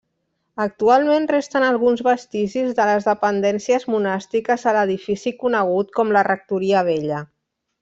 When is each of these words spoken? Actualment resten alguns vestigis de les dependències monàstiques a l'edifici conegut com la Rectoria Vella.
Actualment 0.63 1.27
resten 1.31 1.65
alguns 1.65 2.01
vestigis 2.07 2.71
de 2.79 2.87
les 2.91 3.05
dependències 3.11 3.87
monàstiques 3.97 4.65
a 4.71 4.75
l'edifici 4.79 5.35
conegut 5.45 5.95
com 6.01 6.17
la 6.19 6.27
Rectoria 6.33 6.85
Vella. 6.91 7.25